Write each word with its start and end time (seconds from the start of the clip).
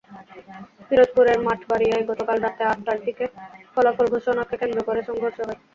পিরোজপুরের 0.87 1.37
মঠবাড়িয়ায় 1.45 2.07
গতকাল 2.09 2.37
রাত 2.39 2.59
আটটার 2.67 2.99
দিকে 3.05 3.25
ফলাফল 3.73 4.05
ঘোষণাকে 4.13 4.55
কেন্দ্র 4.61 4.79
করে 4.87 5.01
সংঘর্ষ 5.09 5.37
হয়। 5.39 5.59